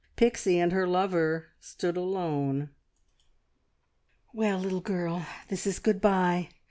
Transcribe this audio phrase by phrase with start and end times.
[0.15, 2.71] Pixie and her lover stood alone.
[4.33, 5.27] "Well, little girl...
[5.49, 6.49] this is good bye!